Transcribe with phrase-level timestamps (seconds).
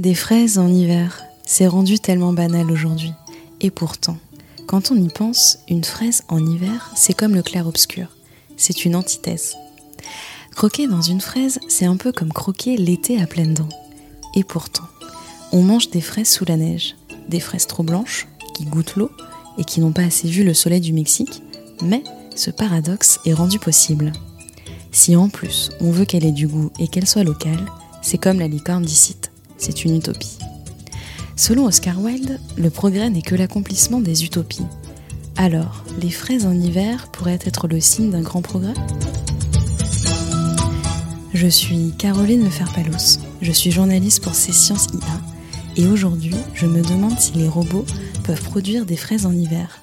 [0.00, 3.12] Des fraises en hiver, c'est rendu tellement banal aujourd'hui.
[3.60, 4.16] Et pourtant,
[4.66, 8.08] quand on y pense, une fraise en hiver, c'est comme le clair-obscur.
[8.56, 9.54] C'est une antithèse.
[10.56, 13.68] Croquer dans une fraise, c'est un peu comme croquer l'été à pleines dents.
[14.34, 14.82] Et pourtant,
[15.52, 16.96] on mange des fraises sous la neige,
[17.28, 18.26] des fraises trop blanches,
[18.56, 19.12] qui goûtent l'eau
[19.58, 21.40] et qui n'ont pas assez vu le soleil du Mexique,
[21.82, 22.02] mais
[22.34, 24.10] ce paradoxe est rendu possible.
[24.90, 27.64] Si en plus on veut qu'elle ait du goût et qu'elle soit locale,
[28.02, 29.23] c'est comme la licorne d'Icite,
[29.58, 30.38] c'est une utopie.
[31.36, 34.66] Selon Oscar Wilde, le progrès n'est que l'accomplissement des utopies.
[35.36, 38.74] Alors, les fraises en hiver pourraient être le signe d'un grand progrès?
[41.32, 45.20] Je suis Caroline Leferpalos, je suis journaliste pour C'est Sciences IA,
[45.76, 47.84] et aujourd'hui, je me demande si les robots
[48.22, 49.80] peuvent produire des fraises en hiver.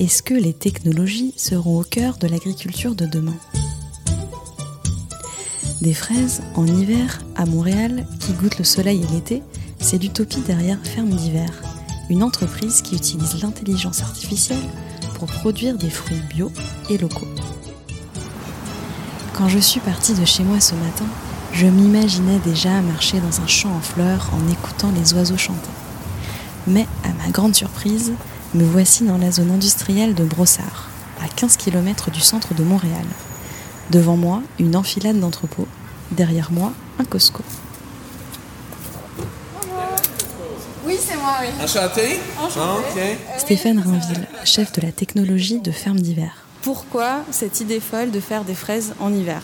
[0.00, 3.36] Est-ce que les technologies seront au cœur de l'agriculture de demain?
[5.84, 9.42] Des fraises en hiver à Montréal qui goûtent le soleil et l'été
[9.78, 11.50] c'est l'utopie derrière Ferme d'hiver,
[12.08, 14.64] une entreprise qui utilise l'intelligence artificielle
[15.18, 16.50] pour produire des fruits bio
[16.88, 17.28] et locaux.
[19.34, 21.04] Quand je suis partie de chez moi ce matin,
[21.52, 25.68] je m'imaginais déjà marcher dans un champ en fleurs en écoutant les oiseaux chanter.
[26.66, 28.14] Mais à ma grande surprise,
[28.54, 30.88] me voici dans la zone industrielle de Brossard,
[31.22, 33.04] à 15 km du centre de Montréal.
[33.90, 35.68] Devant moi, une enfilade d'entrepôts,
[36.10, 37.42] derrière moi, un Costco.
[41.62, 42.18] Enchanté.
[43.38, 46.32] Stéphane Rainville, chef de la technologie de Ferme d'hiver.
[46.62, 49.42] Pourquoi cette idée folle de faire des fraises en hiver?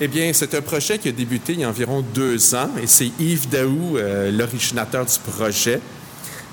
[0.00, 2.86] Eh bien, c'est un projet qui a débuté il y a environ deux ans et
[2.86, 5.80] c'est Yves Daou, euh, l'originateur du projet.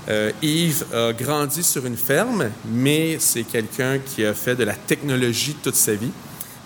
[0.10, 4.74] Euh, Yves a grandi sur une ferme, mais c'est quelqu'un qui a fait de la
[4.74, 6.12] technologie toute sa vie.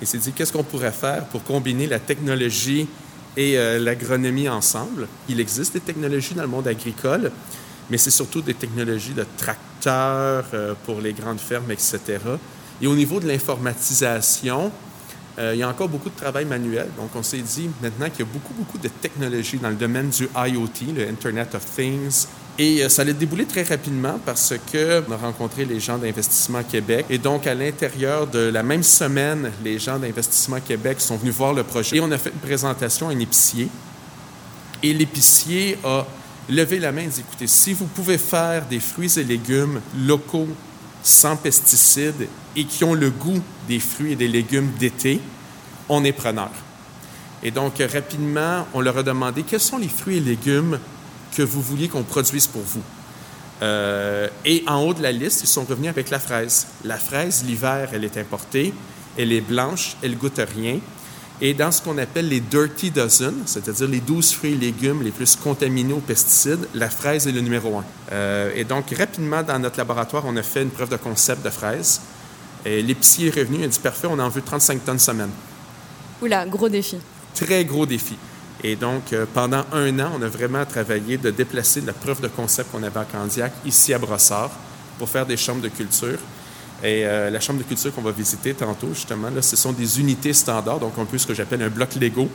[0.02, 2.88] Il s'est dit, qu'est-ce qu'on pourrait faire pour combiner la technologie
[3.38, 5.08] et euh, l'agronomie ensemble?
[5.30, 7.32] Il existe des technologies dans le monde agricole,
[7.90, 12.00] mais c'est surtout des technologies de tracteurs euh, pour les grandes fermes, etc.
[12.82, 14.72] Et au niveau de l'informatisation,
[15.40, 16.88] euh, il y a encore beaucoup de travail manuel.
[16.98, 20.10] Donc, on s'est dit maintenant qu'il y a beaucoup, beaucoup de technologies dans le domaine
[20.10, 22.28] du IoT, le Internet of Things,
[22.60, 26.64] et euh, ça allait débouler très rapidement parce que on a rencontré les gens d'Investissement
[26.64, 27.06] Québec.
[27.10, 31.54] Et donc, à l'intérieur de la même semaine, les gens d'Investissement Québec sont venus voir
[31.54, 31.98] le projet.
[31.98, 33.70] Et on a fait une présentation à un épicier.
[34.84, 36.06] Et l'épicier a
[36.48, 40.50] levé la main et dit, écoutez, si vous pouvez faire des fruits et légumes locaux
[41.02, 45.20] sans pesticides et qui ont le goût des fruits et des légumes d'été,
[45.90, 46.52] on est preneur.
[47.42, 50.80] Et donc, rapidement, on leur a demandé quels sont les fruits et légumes
[51.36, 52.82] que vous vouliez qu'on produise pour vous.
[53.62, 56.68] Euh, et en haut de la liste, ils sont revenus avec la fraise.
[56.84, 58.74] La fraise, l'hiver, elle est importée,
[59.18, 60.80] elle est blanche, elle goûte rien.
[61.42, 65.12] Et dans ce qu'on appelle les dirty dozen, c'est-à-dire les 12 fruits et légumes les
[65.12, 67.86] plus contaminés aux pesticides, la fraise est le numéro un.
[68.12, 71.50] Euh, et donc, rapidement, dans notre laboratoire, on a fait une preuve de concept de
[71.50, 72.02] fraise.
[72.66, 75.32] L'épicier est revenu, il a dit Parfait, on en veut 35 tonnes semaine.
[76.22, 76.98] Oula, gros défi.
[77.36, 78.16] Très gros défi.
[78.64, 82.28] Et donc, euh, pendant un an, on a vraiment travaillé de déplacer la preuve de
[82.28, 84.52] concept qu'on avait à Candiac ici à Brossard
[84.98, 86.20] pour faire des chambres de culture.
[86.84, 90.34] Et euh, la chambre de culture qu'on va visiter tantôt, justement, ce sont des unités
[90.34, 92.28] standards, donc un peu ce que j'appelle un bloc Lego.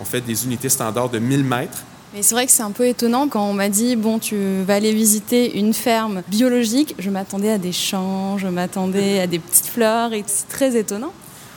[0.00, 1.84] On fait des unités standards de 1000 mètres.
[2.14, 4.74] Mais c'est vrai que c'est un peu étonnant quand on m'a dit bon tu vas
[4.74, 6.94] aller visiter une ferme biologique.
[6.98, 11.12] Je m'attendais à des champs, je m'attendais à des petites fleurs et c'est très étonnant.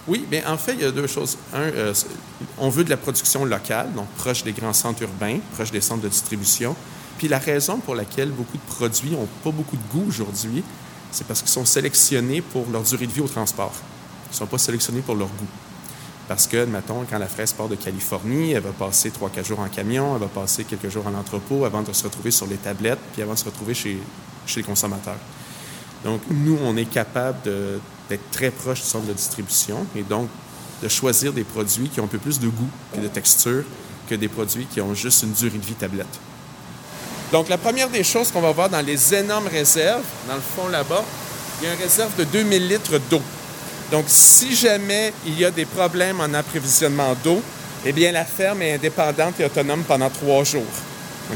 [0.10, 1.38] Oui, bien en fait, il y a deux choses.
[1.54, 1.94] Un, euh,
[2.58, 6.02] on veut de la production locale, donc proche des grands centres urbains, proche des centres
[6.02, 6.76] de distribution.
[7.20, 10.64] Puis la raison pour laquelle beaucoup de produits n'ont pas beaucoup de goût aujourd'hui,
[11.12, 13.74] c'est parce qu'ils sont sélectionnés pour leur durée de vie au transport.
[14.30, 15.48] Ils ne sont pas sélectionnés pour leur goût.
[16.28, 19.60] Parce que, mettons, quand la fraise part de Californie, elle va passer trois, quatre jours
[19.60, 22.58] en camion, elle va passer quelques jours en entrepôt avant de se retrouver sur les
[22.58, 24.00] tablettes, puis avant de se retrouver chez,
[24.48, 25.18] chez les consommateurs.
[26.04, 27.40] Donc, nous, on est capable
[28.10, 30.30] d'être très proche du centre de distribution et donc
[30.82, 33.64] de choisir des produits qui ont un peu plus de goût et de texture
[34.10, 36.20] que des produits qui ont juste une durée de vie tablette.
[37.32, 40.68] Donc, la première des choses qu'on va voir dans les énormes réserves, dans le fond
[40.68, 41.06] là-bas,
[41.62, 43.22] il y a une réserve de 2000 litres d'eau.
[43.92, 47.42] Donc, si jamais il y a des problèmes en approvisionnement d'eau,
[47.86, 50.64] eh bien, la ferme est indépendante et autonome pendant trois jours.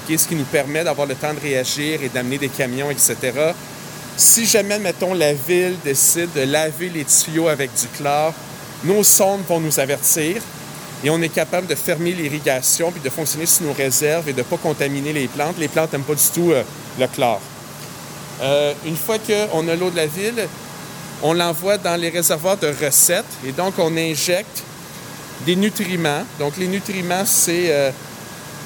[0.09, 3.15] Ce qui nous permet d'avoir le temps de réagir et d'amener des camions, etc.
[4.15, 8.33] Si jamais, mettons, la ville décide de laver les tuyaux avec du chlore,
[8.83, 10.41] nos sondes vont nous avertir
[11.03, 14.37] et on est capable de fermer l'irrigation puis de fonctionner sur nos réserves et de
[14.37, 15.55] ne pas contaminer les plantes.
[15.57, 16.63] Les plantes n'aiment pas du tout euh,
[16.99, 17.41] le chlore.
[18.41, 20.47] Euh, une fois qu'on a l'eau de la ville,
[21.21, 24.63] on l'envoie dans les réservoirs de recettes et donc on injecte
[25.45, 26.23] des nutriments.
[26.39, 27.91] Donc les nutriments, c'est euh,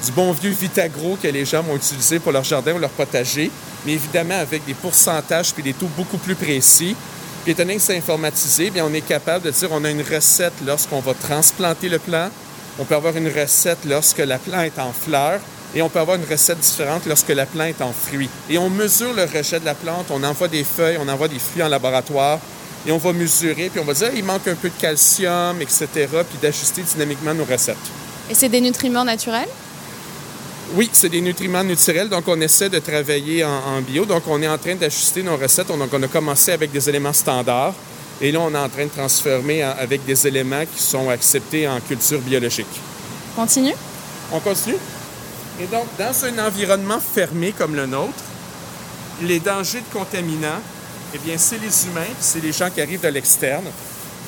[0.04, 3.50] du bon vieux Vitagro que les gens vont utiliser pour leur jardin ou leur potager,
[3.84, 6.96] mais évidemment avec des pourcentages puis des taux beaucoup plus précis.
[7.42, 10.02] Puis étant donné que c'est informatisé, bien, on est capable de dire on a une
[10.02, 12.30] recette lorsqu'on va transplanter le plant,
[12.78, 15.40] on peut avoir une recette lorsque la plante est en fleur,
[15.74, 18.28] et on peut avoir une recette différente lorsque la plante est en fruit.
[18.48, 21.38] Et on mesure le rejet de la plante, on envoie des feuilles, on envoie des
[21.38, 22.38] fruits en laboratoire,
[22.86, 25.86] et on va mesurer, puis on va dire il manque un peu de calcium, etc.,
[25.94, 27.76] puis d'ajuster dynamiquement nos recettes.
[28.30, 29.48] Et c'est des nutriments naturels?
[30.74, 34.04] Oui, c'est des nutriments naturels, donc on essaie de travailler en, bio.
[34.04, 35.68] Donc on est en train d'ajuster nos recettes.
[35.68, 37.74] Donc on a commencé avec des éléments standards
[38.20, 41.80] et là on est en train de transformer avec des éléments qui sont acceptés en
[41.80, 42.66] culture biologique.
[43.34, 43.74] Continue?
[44.30, 44.76] On continue?
[45.60, 48.12] Et donc, dans un environnement fermé comme le nôtre,
[49.22, 50.60] les dangers de contaminants,
[51.14, 53.64] eh bien, c'est les humains, c'est les gens qui arrivent de l'externe.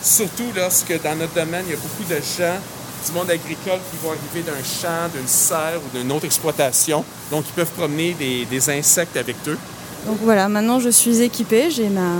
[0.02, 2.58] Surtout lorsque dans notre domaine, il y a beaucoup de gens
[3.06, 7.04] du monde agricole qui vont arriver d'un champ, d'une serre ou d'une autre exploitation.
[7.30, 9.58] Donc, ils peuvent promener des, insectes avec eux.
[10.06, 12.12] Donc voilà, maintenant je suis équipée, j'ai ma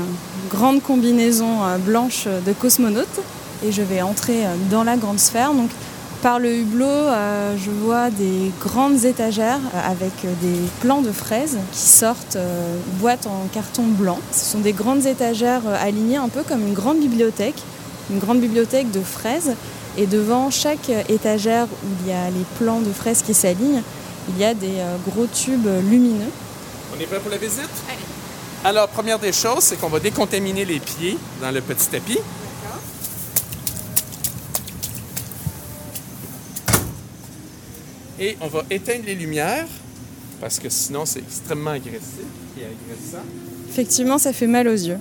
[0.51, 3.21] grande combinaison euh, blanche de cosmonaute
[3.65, 5.55] et je vais entrer euh, dans la grande sphère.
[5.55, 5.71] Donc
[6.23, 10.13] par le hublot, euh, je vois des grandes étagères avec
[10.43, 12.37] des plants de fraises qui sortent
[12.99, 14.19] boîtes en carton blanc.
[14.33, 17.63] Ce sont des grandes étagères alignées un peu comme une grande bibliothèque,
[18.11, 19.53] une grande bibliothèque de fraises.
[20.01, 23.83] Et devant chaque étagère où il y a les plants de fraises qui s'alignent,
[24.31, 26.31] il y a des gros tubes lumineux.
[26.97, 27.69] On est prêt pour la visite?
[27.87, 27.99] Allez.
[28.65, 32.19] Alors, première des choses, c'est qu'on va décontaminer les pieds dans le petit tapis.
[38.19, 39.67] Et on va éteindre les lumières
[40.41, 42.25] parce que sinon c'est extrêmement agressif
[42.59, 43.25] et agressant.
[43.69, 44.99] Effectivement, ça fait mal aux yeux.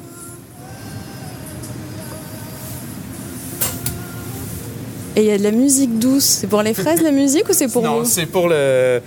[5.20, 6.24] Et il y a de la musique douce.
[6.24, 9.02] C'est pour les fraises la musique ou c'est pour non, c'est pour le,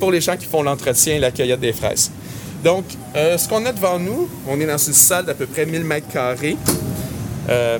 [0.00, 2.10] pour les gens qui font l'entretien et la cueillette des fraises.
[2.64, 2.84] Donc,
[3.14, 5.84] euh, ce qu'on a devant nous, on est dans une salle d'à peu près 1000
[5.84, 6.56] mètres carrés.
[7.50, 7.78] Euh,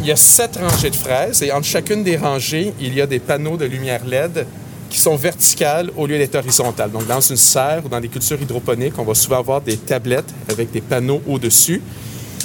[0.00, 3.06] il y a sept rangées de fraises et entre chacune des rangées, il y a
[3.06, 4.46] des panneaux de lumière LED
[4.90, 6.90] qui sont verticales au lieu d'être horizontales.
[6.90, 10.34] Donc, dans une serre ou dans des cultures hydroponiques, on va souvent avoir des tablettes
[10.50, 11.80] avec des panneaux au-dessus.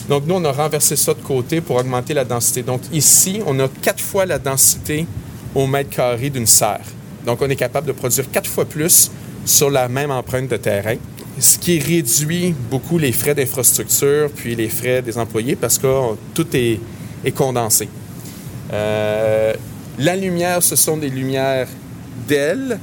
[0.10, 2.64] Donc, nous, on a renversé ça de côté pour augmenter la densité.
[2.64, 5.06] Donc, ici, on a quatre fois la densité
[5.54, 6.86] au mètre carré d'une serre.
[7.26, 9.12] Donc, on est capable de produire quatre fois plus
[9.46, 10.96] sur la même empreinte de terrain,
[11.40, 16.48] ce qui réduit beaucoup les frais d'infrastructure puis les frais des employés parce que tout
[16.56, 16.80] est,
[17.36, 17.90] condensé.
[18.72, 19.54] Euh,
[20.00, 21.68] la lumière, ce sont des lumières
[22.28, 22.80] d'ailes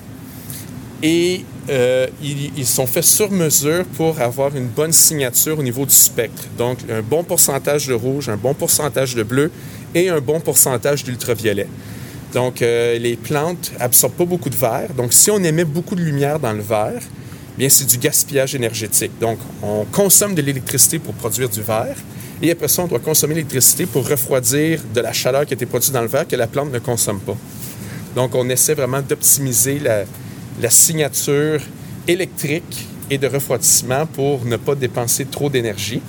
[1.02, 5.94] et euh, ils, sont faits sur mesure pour avoir une bonne signature au niveau du
[5.94, 6.42] spectre.
[6.58, 9.50] Donc, un bon pourcentage de rouge, un bon pourcentage de bleu
[9.94, 11.66] et un bon pourcentage d'ultraviolet.
[12.34, 14.92] Donc, euh, les plantes absorbent pas beaucoup de verre.
[14.94, 17.00] Donc, si on émet beaucoup de lumière dans le verre,
[17.56, 19.12] bien, c'est du gaspillage énergétique.
[19.18, 21.96] Donc, on consomme de l'électricité pour produire du verre.
[22.42, 25.64] Et après ça, on doit consommer l'électricité pour refroidir de la chaleur qui a été
[25.64, 27.36] produite dans le verre que la plante ne consomme pas.
[28.14, 30.04] Donc, on essaie vraiment d'optimiser la,
[30.70, 31.60] signature
[32.06, 36.00] électrique et de refroidissement pour ne pas dépenser trop d'énergie.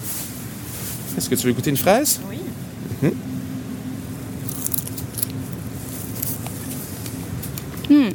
[1.17, 2.19] Est-ce que tu veux goûter une fraise?
[2.29, 2.39] Oui.
[7.89, 8.09] Hmm.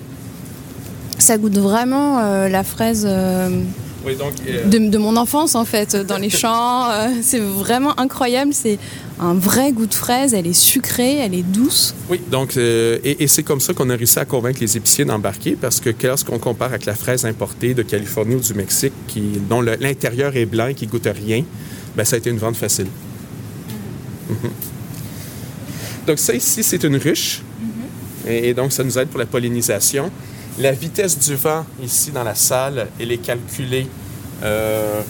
[1.19, 3.63] Ça goûte vraiment euh, la fraise euh,
[4.07, 6.89] euh, de, mon enfance en fait, dans les champs.
[7.23, 8.53] c'est vraiment incroyable.
[8.55, 8.79] C'est
[9.21, 11.95] un vrai goût de fraise, elle est sucrée, elle est douce.
[12.09, 15.57] Oui, donc, euh, et, c'est comme ça qu'on a réussi à convaincre les épiciers d'embarquer
[15.61, 19.61] parce que lorsqu'on compare avec la fraise importée de Californie ou du Mexique, qui, dont
[19.61, 21.45] l'intérieur est blanc et qui goûte rien,
[21.97, 22.87] ben, ça a été une vente facile.
[24.31, 24.51] Mhm.
[26.07, 27.43] Donc, ça ici, c'est une ruche.
[27.61, 28.33] Mhm.
[28.33, 30.11] et, donc, ça nous aide pour la pollinisation.
[30.61, 33.87] La vitesse du vent ici dans la salle, elle est calculée.
[34.43, 35.01] Euh,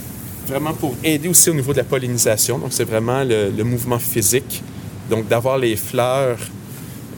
[0.47, 2.57] vraiment pour aider aussi au niveau de la pollinisation.
[2.57, 4.62] Donc, c'est vraiment le, mouvement physique.
[5.11, 6.38] Donc, d'avoir les fleurs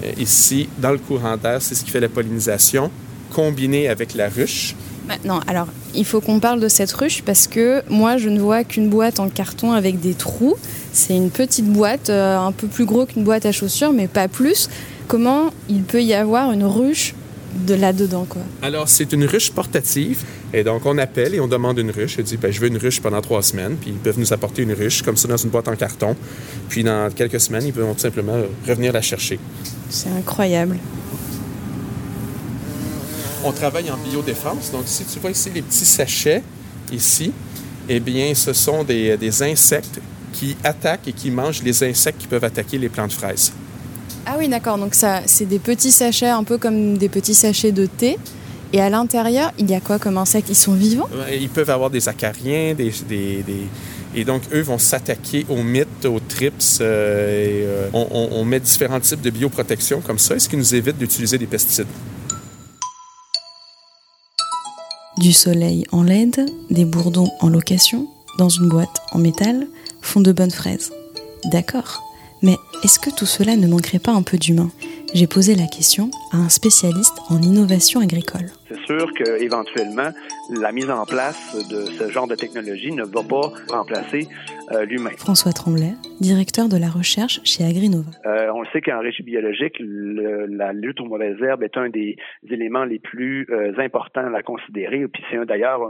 [0.02, 2.90] euh, ici dans le courant d'air, c'est ce qui fait la pollinisation,
[3.34, 4.76] combiné avec la ruche.
[5.06, 8.64] Maintenant, alors, il faut qu'on parle de cette ruche parce que moi, je ne vois
[8.64, 10.56] qu'une boîte en carton avec des trous.
[10.94, 14.28] C'est une petite boîte, euh, un peu plus gros qu'une boîte à chaussures, mais pas
[14.28, 14.70] plus.
[15.06, 17.14] Comment il peut y avoir une ruche
[17.54, 18.42] de là-dedans, quoi.
[18.62, 20.22] Alors, c'est une ruche portative.
[20.52, 22.16] Et donc, on appelle et on demande une ruche.
[22.18, 23.76] On dit, ben, je veux une ruche pendant trois semaines.
[23.80, 26.16] Puis, ils peuvent nous apporter une ruche, comme ça, dans une boîte en carton.
[26.68, 29.38] Puis, dans quelques semaines, ils vont tout simplement revenir la chercher.
[29.90, 30.78] C'est incroyable.
[33.44, 34.70] On travaille en biodéfense.
[34.70, 36.42] Donc, si tu vois ici les petits sachets,
[36.92, 37.32] ici,
[37.88, 40.00] eh bien, ce sont des, des insectes
[40.32, 43.52] qui attaquent et qui mangent les insectes qui peuvent attaquer les plantes fraises.
[44.26, 44.78] Ah oui, d'accord.
[44.78, 48.18] Donc ça, c'est des petits sachets, un peu comme des petits sachets de thé.
[48.72, 50.48] Et à l'intérieur, il y a quoi comme insectes?
[50.48, 51.08] Ils sont vivants?
[51.30, 52.92] Ils peuvent avoir des acariens, des,
[54.14, 56.78] et donc eux vont s'attaquer aux mythes, aux trips.
[56.80, 60.74] Euh, et, euh, on, on met différents types de bioprotection comme ça, ce qui nous
[60.74, 61.86] évite d'utiliser des pesticides?
[65.18, 69.66] Du soleil en LED, des bourdons en location, dans une boîte en métal,
[70.00, 70.90] font de bonnes fraises.
[71.44, 72.02] D'accord.
[72.42, 74.70] Mais est-ce que tout cela ne manquerait pas un peu d'humain?
[75.14, 78.50] J'ai posé la question à un spécialiste en innovation agricole.
[78.68, 80.10] C'est sûr qu'éventuellement,
[80.50, 84.26] la mise en place de ce genre de technologie ne va pas remplacer
[84.72, 85.10] euh, l'humain.
[85.18, 88.10] François Tremblay, directeur de la recherche chez Agrinova.
[88.26, 92.16] Euh, on sait qu'en régie biologique, la lutte aux mauvaises herbes est un des
[92.50, 95.06] éléments les plus euh, importants à considérer.
[95.08, 95.80] Puis c'est d'ailleurs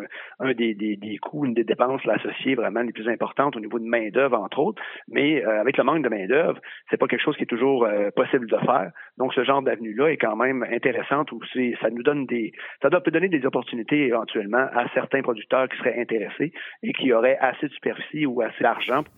[0.41, 3.79] un, des, des, des, coûts, une des dépenses associées vraiment les plus importantes au niveau
[3.79, 4.83] de main d'œuvre entre autres.
[5.09, 6.59] Mais avec le manque de main d'œuvre,
[6.91, 7.87] c'est pas quelque chose qui est toujours
[8.17, 8.91] possible de faire.
[9.19, 11.41] Donc ce genre d'avenue là est quand même intéressante où
[11.81, 15.79] ça nous donne des, ça doit peut donner des opportunités éventuellement à certains producteurs qui
[15.79, 18.65] seraient intéressés et qui auraient assez de superficie ou assez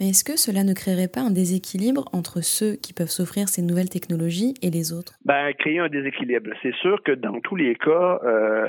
[0.00, 3.62] Mais est-ce que cela ne créerait pas un déséquilibre entre ceux qui peuvent s'offrir ces
[3.62, 5.14] nouvelles technologies et les autres?
[5.24, 6.50] Ben, créer un déséquilibre.
[6.62, 8.68] C'est sûr que dans tous les cas, euh,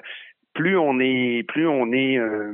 [0.55, 2.51] plus on est plus on est euh,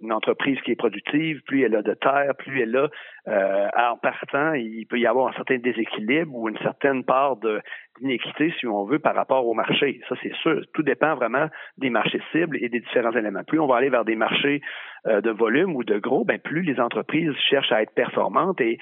[0.00, 2.88] une entreprise qui est productive, plus elle a de terre, plus elle a
[3.28, 8.52] euh, en partant, il peut y avoir un certain déséquilibre ou une certaine part d'inéquité,
[8.58, 10.00] si on veut, par rapport au marché.
[10.08, 10.62] Ça, c'est sûr.
[10.72, 11.48] Tout dépend vraiment
[11.78, 13.44] des marchés cibles et des différents éléments.
[13.44, 14.60] Plus on va aller vers des marchés
[15.04, 18.78] de volume ou de gros, ben plus les entreprises cherchent à être performantes et,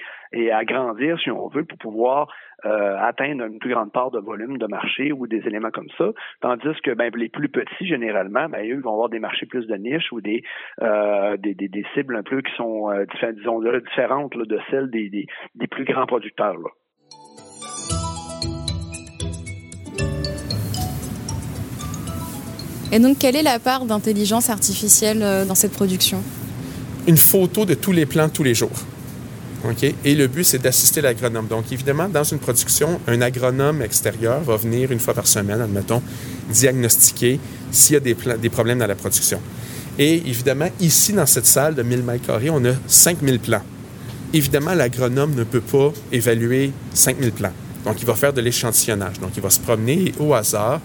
[0.51, 2.27] à grandir, si on veut, pour pouvoir
[2.63, 6.11] euh, atteindre une plus grande part de volume de marché ou des éléments comme ça.
[6.41, 9.75] Tandis que ben, les plus petits, généralement, ben, eux vont avoir des marchés plus de
[9.75, 10.43] niche ou des,
[10.81, 12.91] euh, des, cibles un peu qui sont,
[13.33, 15.27] disons, différentes de celle des,
[15.69, 16.57] plus grands producteurs.
[22.91, 26.21] Et donc, quelle est la part d'intelligence artificielle euh, dans cette production?
[27.07, 28.85] Une photo de tous les plants tous les jours.
[30.03, 31.47] Et le but, c'est d'assister l'agronome.
[31.47, 36.01] Donc, évidemment, dans une production, un agronome extérieur va venir une fois par semaine, admettons,
[36.49, 37.39] diagnostiquer
[37.71, 39.39] s'il y a des, problèmes dans la production.
[39.99, 43.63] Et évidemment, ici, dans cette salle de 1000 mètres carrés, on a 5000 plants.
[44.33, 47.53] Évidemment, l'agronome ne peut pas évaluer 5000 plants.
[47.85, 49.19] Donc, il va faire de l'échantillonnage.
[49.19, 50.81] Donc, il va se promener au hasard.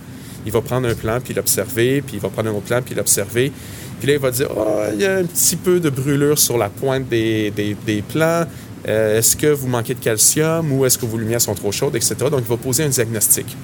[0.46, 2.94] Il va prendre un plan, puis l'observer, puis il va prendre un autre plan, puis
[2.94, 3.52] l'observer.
[3.98, 6.56] Puis là, il va dire, oh, il y a un petit peu de brûlure sur
[6.56, 8.44] la pointe des, des, plants.
[8.88, 11.96] Euh, est-ce que vous manquez de calcium ou est-ce que vos lumières sont trop chaudes,
[11.96, 12.14] etc.
[12.30, 13.56] Donc, il va poser un diagnostic.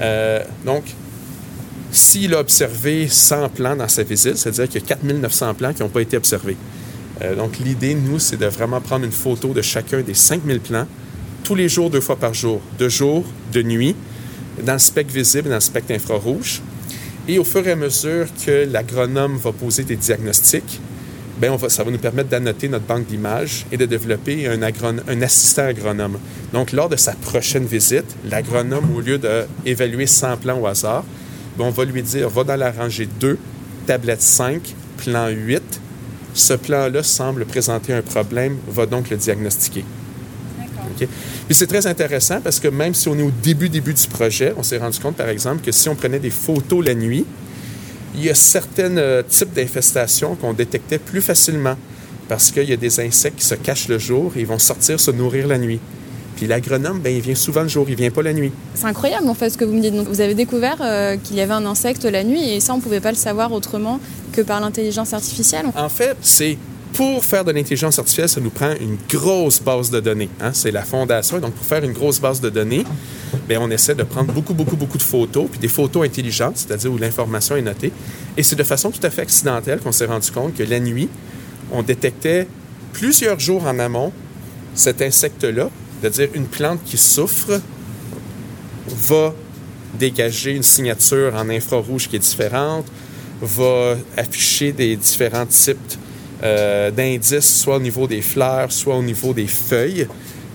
[0.00, 0.84] Euh, donc,
[1.92, 5.82] s'il a observé 100 plants dans sa visite, c'est-à-dire qu'il y a 4900 plants qui
[5.82, 6.56] n'ont pas été observés.
[7.20, 10.86] Euh, donc, l'idée, nous, c'est de vraiment prendre une photo de chacun des 5000 plants,
[11.44, 13.94] tous les jours, deux fois par jour, de jour, de nuit,
[14.62, 16.60] dans le spectre visible, dans le spectre infrarouge.
[17.28, 20.80] Et au fur et à mesure que l'agronome va poser des diagnostics,
[21.40, 24.60] bien, on va, ça va nous permettre d'annoter notre banque d'images et de développer un,
[24.62, 26.18] un, assistant agronome.
[26.52, 31.04] Donc, lors de sa prochaine visite, l'agronome, au lieu d'évaluer 100 plants au hasard,
[31.56, 33.38] bien, on va lui dire, va dans la rangée 2,
[33.86, 34.60] tablette 5,
[34.98, 35.62] plan 8,
[36.34, 39.84] ce plan-là semble présenter un problème, va donc le diagnostiquer.
[40.94, 41.08] Okay?
[41.46, 44.52] Puis c'est très intéressant parce que même si on est au début, début du projet,
[44.56, 47.24] on s'est rendu compte, par exemple, que si on prenait des photos la nuit,
[48.14, 51.76] il y a certains euh, types d'infestations qu'on détectait plus facilement
[52.28, 55.00] parce qu'il y a des insectes qui se cachent le jour et ils vont sortir
[55.00, 55.80] se nourrir la nuit.
[56.36, 58.52] Puis l'agronome, ben, il vient souvent le jour, il vient pas la nuit.
[58.74, 59.94] C'est incroyable en fait ce que vous me dites.
[59.94, 62.80] Donc, vous avez découvert euh, qu'il y avait un insecte la nuit et ça on
[62.80, 64.00] pouvait pas le savoir autrement
[64.32, 65.66] que par l'intelligence artificielle.
[65.74, 66.56] En fait, c'est
[66.92, 70.28] pour faire de l'intelligence artificielle, ça nous prend une grosse base de données.
[70.40, 70.50] Hein.
[70.52, 71.38] C'est la fondation.
[71.38, 72.84] Donc, pour faire une grosse base de données,
[73.48, 76.92] bien, on essaie de prendre beaucoup, beaucoup, beaucoup de photos, puis des photos intelligentes, c'est-à-dire
[76.92, 77.92] où l'information est notée.
[78.36, 81.08] Et c'est de façon tout à fait accidentelle qu'on s'est rendu compte que la nuit,
[81.70, 82.46] on détectait
[82.92, 84.12] plusieurs jours en amont
[84.74, 85.70] cet insecte-là,
[86.00, 87.60] c'est-à-dire une plante qui souffre
[88.86, 89.34] va
[89.98, 92.86] dégager une signature en infrarouge qui est différente,
[93.40, 95.96] va afficher des différents types
[96.42, 100.06] euh, d'indices, soit au niveau des fleurs, soit au niveau des feuilles.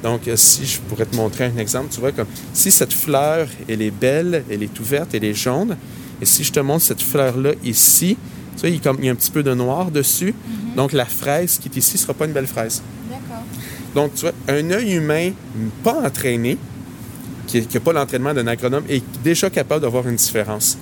[0.04, 3.48] Donc, euh, si je pourrais te montrer un exemple, tu vois, comme si cette fleur,
[3.68, 5.78] elle est belle, elle est ouverte, elle est jaune,
[6.22, 8.18] et si je te montre cette fleur-là ici,
[8.56, 10.34] tu vois, il y, a il y a un petit peu de noir dessus.
[10.34, 10.76] Mm-hmm.
[10.76, 12.82] Donc, la fraise qui est ici ne sera pas une belle fraise.
[13.10, 13.44] D'accord.
[13.96, 15.32] Donc, tu vois, un œil humain
[15.84, 16.58] pas entraîné,
[17.48, 20.78] qui n'a pas l'entraînement d'un agronome, est déjà capable d'avoir une différence.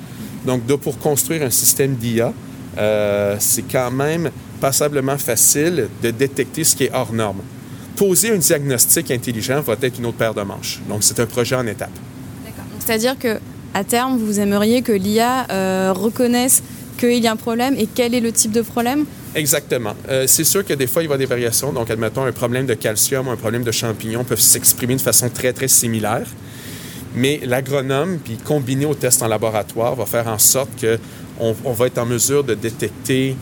[0.46, 2.34] Donc, pour construire un système d'IA,
[2.78, 7.42] euh, c'est quand même passablement facile de détecter ce qui est hors norme.
[7.96, 10.82] poser un diagnostic intelligent va être une autre paire de manches.
[10.90, 11.92] Donc, c'est un projet en étape.
[12.46, 12.66] D'accord.
[12.80, 13.40] C'est-à-dire que
[13.74, 16.64] à terme, vous aimeriez que l'IA euh, reconnaisse
[16.98, 19.06] qu'il y a un problème et quel est le type de problème?
[19.36, 19.96] Exactement.
[20.08, 21.74] Euh, c'est sûr que des fois, il y avoir des variations.
[21.74, 25.52] Donc, admettons, un problème de calcium, un problème de champignons peuvent s'exprimer de façon très,
[25.52, 26.26] très similaire.
[27.16, 31.88] Mais l'agronome, puis combiné au test en laboratoire, va faire en sorte qu'on on va
[31.88, 33.36] être en mesure de détecter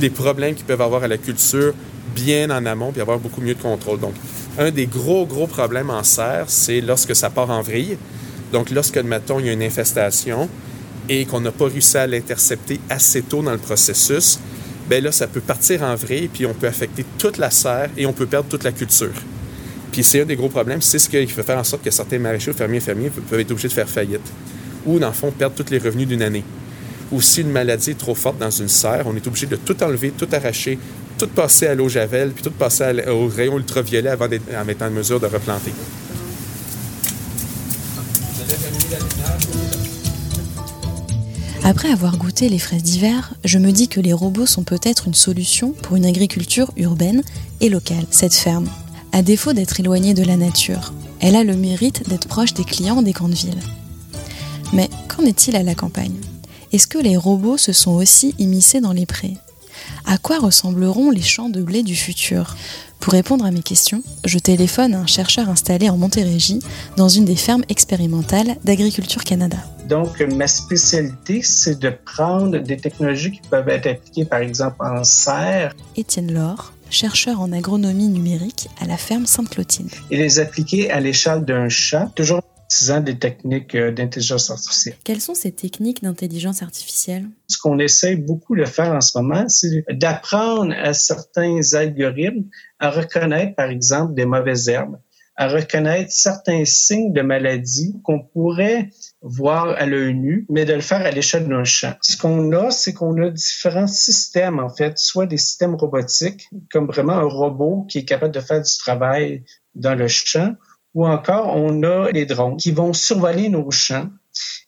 [0.00, 1.74] les problèmes qu'ils peuvent avoir à la culture
[2.14, 4.00] bien en amont, puis avoir beaucoup mieux de contrôle.
[4.00, 4.14] Donc,
[4.58, 7.96] un des gros, gros problèmes en serre, c'est lorsque ça part en vrille.
[8.52, 10.48] Donc, lorsque, admettons, il y a une infestation
[11.08, 14.38] et qu'on n'a pas réussi à l'intercepter assez tôt dans le processus,
[14.88, 18.06] ben là, ça peut partir en vrille, puis on peut affecter toute la serre et
[18.06, 19.12] on peut perdre toute la culture.
[19.92, 22.18] Puis c'est un des gros problèmes, c'est ce qui fait faire en sorte que certains
[22.18, 24.20] maraîchers, fermiers, fermiers peuvent être obligés de faire faillite.
[24.86, 26.44] Ou, dans le fond, perdre tous les revenus d'une année.
[27.10, 29.82] Ou si une maladie est trop forte dans une serre, on est obligé de tout
[29.82, 30.78] enlever, tout arracher,
[31.16, 35.18] tout passer à l'eau javel, puis tout passer au rayon ultraviolet avant d'être en mesure
[35.18, 35.72] de replanter.
[41.64, 45.14] Après avoir goûté les fraises d'hiver, je me dis que les robots sont peut-être une
[45.14, 47.22] solution pour une agriculture urbaine
[47.60, 48.06] et locale.
[48.10, 48.70] Cette ferme,
[49.12, 53.02] à défaut d'être éloignée de la nature, elle a le mérite d'être proche des clients
[53.02, 53.60] des grandes villes.
[54.72, 56.14] Mais qu'en est-il à la campagne?
[56.70, 59.38] Est-ce que les robots se sont aussi immiscés dans les prés?
[60.04, 62.56] À quoi ressembleront les champs de blé du futur?
[63.00, 66.58] Pour répondre à mes questions, je téléphone à un chercheur installé en Montérégie
[66.98, 69.56] dans une des fermes expérimentales d'Agriculture Canada.
[69.88, 75.04] Donc, ma spécialité, c'est de prendre des technologies qui peuvent être appliquées, par exemple, en
[75.04, 75.74] serre.
[75.96, 79.94] Étienne Laure, chercheur en agronomie numérique à la ferme Sainte-Clotilde.
[80.10, 84.96] Et les appliquer à l'échelle d'un champ, toujours utilisant des techniques euh, d'intelligence artificielle.
[85.02, 87.26] Quelles sont ces techniques d'intelligence artificielle?
[87.48, 92.44] Ce qu'on essaie beaucoup de faire en ce moment, c'est d'apprendre à certains algorithmes
[92.78, 94.98] à reconnaître, par exemple, des mauvaises herbes,
[95.36, 98.90] à reconnaître certains signes de maladie qu'on pourrait
[99.22, 101.94] voir à l'œil nu, mais de le faire à l'échelle d'un champ.
[102.02, 106.86] Ce qu'on a, c'est qu'on a différents systèmes, en fait, soit des systèmes robotiques, comme
[106.86, 110.54] vraiment un robot qui est capable de faire du travail dans le champ,
[110.94, 114.08] ou encore on a les drones qui vont survoler nos champs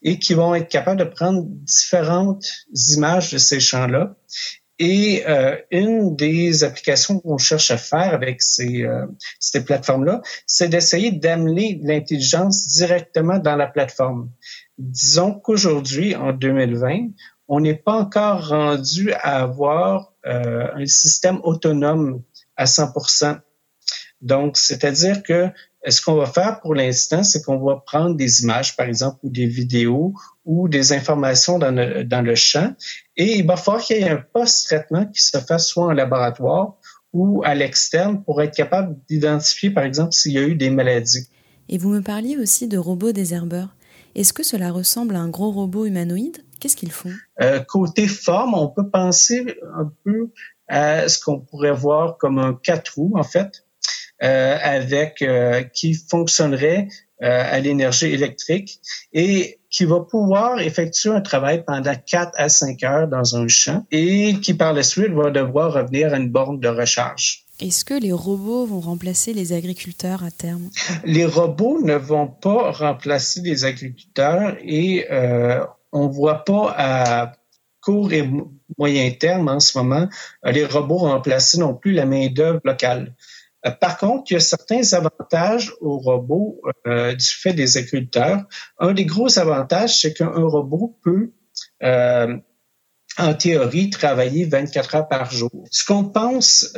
[0.02, 2.44] et qui vont être capables de prendre différentes
[2.90, 4.16] images de ces champs-là.
[4.78, 9.06] Et euh, une des applications qu'on cherche à faire avec ces, euh,
[9.38, 14.30] ces plateformes-là, c'est d'essayer d'amener l'intelligence directement dans la plateforme.
[14.78, 17.08] Disons qu'aujourd'hui, en 2020,
[17.46, 22.22] on n'est pas encore rendu à avoir euh, un système autonome
[22.56, 23.38] à 100%
[24.20, 25.48] donc, c'est-à-dire que
[25.88, 29.30] ce qu'on va faire pour l'instant, c'est qu'on va prendre des images, par exemple, ou
[29.30, 30.14] des vidéos
[30.44, 32.74] ou des informations dans le, dans le champ,
[33.16, 36.74] et il va falloir qu'il y ait un post-traitement qui se fasse soit en laboratoire
[37.12, 41.28] ou à l'externe pour être capable d'identifier, par exemple, s'il y a eu des maladies.
[41.68, 43.74] Et vous me parliez aussi de robots désherbeurs.
[44.14, 46.38] Est-ce que cela ressemble à un gros robot humanoïde?
[46.58, 47.12] Qu'est-ce qu'ils font?
[47.40, 50.30] Euh, Côté forme, on peut penser un peu
[50.68, 53.64] à ce qu'on pourrait voir comme un quatre roues, en fait,
[54.20, 56.88] avec euh, qui fonctionnerait
[57.22, 58.80] euh, à l'énergie électrique
[59.12, 63.84] et qui va pouvoir effectuer un travail pendant 4 à 5 heures dans un champ
[63.90, 67.44] et qui par la suite va devoir revenir à une borne de recharge.
[67.60, 70.70] Est-ce que les robots vont remplacer les agriculteurs à terme?
[71.04, 77.32] Les robots ne vont pas remplacer les agriculteurs et euh, on voit pas à
[77.82, 78.28] court et
[78.78, 80.08] moyen terme en ce moment
[80.44, 83.14] les robots remplacer non plus la main d'œuvre locale.
[83.66, 88.44] Euh, par contre, il y a certains avantages aux robots euh, du fait des agriculteurs.
[88.78, 91.32] Un des gros avantages, c'est qu'un robot peut,
[91.82, 92.36] euh,
[93.18, 95.50] en théorie, travailler 24 heures par jour.
[95.70, 96.72] Ce qu'on pense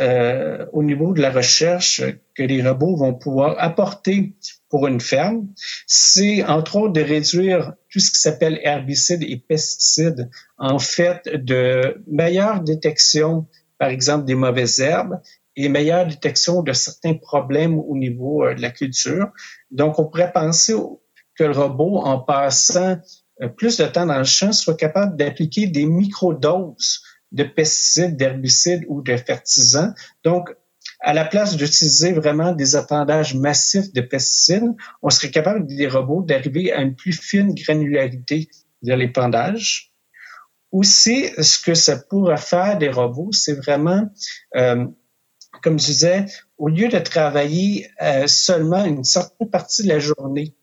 [0.73, 2.03] au niveau de la recherche
[2.35, 4.35] que les robots vont pouvoir apporter
[4.69, 5.47] pour une ferme,
[5.87, 12.03] c'est entre autres de réduire tout ce qui s'appelle herbicides et pesticides, en fait, de
[12.09, 13.47] meilleure détection
[13.79, 15.21] par exemple des mauvaises herbes
[15.57, 19.29] et meilleure détection de certains problèmes au niveau euh, de la culture.
[19.71, 20.75] Donc, on pourrait penser
[21.35, 22.99] que le robot, en passant
[23.43, 28.85] euh, plus de temps dans le champ, soit capable d'appliquer des microdoses de pesticides, d'herbicides
[28.89, 29.93] ou de fertilisants.
[30.25, 30.55] Donc,
[31.01, 36.23] à la place d'utiliser vraiment des attendages massifs de pesticides, on serait capable, des robots,
[36.23, 38.49] d'arriver à une plus fine granularité
[38.83, 39.93] de l'épandage.
[40.71, 44.09] Aussi, ce que ça pourrait faire des robots, c'est vraiment
[44.57, 44.87] euh,
[45.63, 46.27] comme je disais,
[46.59, 50.55] au lieu de travailler euh, seulement une certaine partie de la journée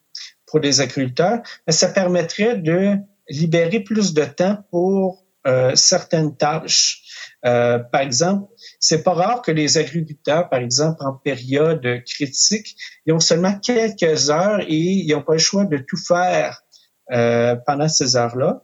[0.46, 2.98] pour les agriculteurs, ça permettrait de
[3.30, 7.02] libérer plus de temps pour euh, certaines tâches.
[7.46, 13.14] Euh, par exemple, c'est pas rare que les agriculteurs, par exemple, en période critique, ils
[13.14, 16.62] ont seulement quelques heures et ils n'ont pas le choix de tout faire
[17.12, 18.64] euh, pendant ces heures-là.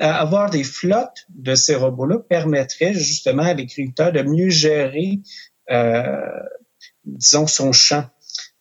[0.00, 5.20] avoir des flottes de ces robots-là permettrait justement à l'agriculteur de mieux gérer,
[7.04, 8.04] disons, son champ.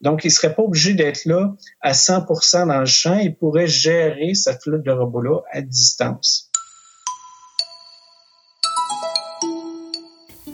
[0.02, 3.18] Donc, il serait pas obligé d'être là à 100% dans le champ.
[3.18, 6.50] Il pourrait gérer cette flotte de robots-là à distance.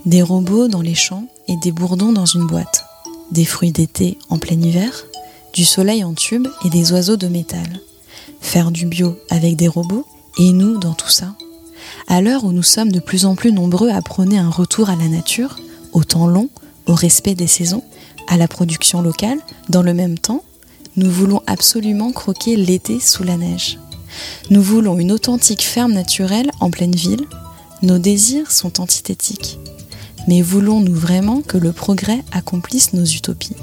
[0.05, 2.85] Des robots dans les champs et des bourdons dans une boîte.
[3.31, 5.05] Des fruits d'été en plein hiver,
[5.53, 7.81] du soleil en tube et des oiseaux de métal.
[8.39, 10.05] Faire du bio avec des robots
[10.37, 11.35] et nous dans tout ça?
[12.07, 14.95] À l'heure où nous sommes de plus en plus nombreux à prôner un retour à
[14.95, 15.59] la nature,
[15.93, 16.49] au temps long,
[16.87, 17.83] au respect des saisons,
[18.27, 20.43] à la production locale, dans le même temps,
[20.95, 23.79] nous voulons absolument croquer l'été sous la neige.
[24.49, 27.25] Nous voulons une authentique ferme naturelle en pleine ville.
[27.81, 29.59] Nos désirs sont antithétiques.
[30.27, 33.55] Mais voulons-nous vraiment que le progrès accomplisse nos utopies?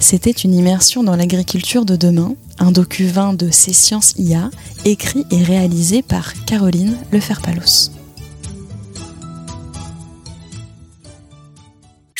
[0.00, 4.50] C'était une immersion dans l'agriculture de demain, un docu-vin de C Sciences IA,
[4.84, 7.93] écrit et réalisé par Caroline Leferpalos.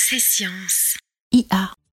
[0.07, 0.99] C'est science.
[1.33, 1.73] IA.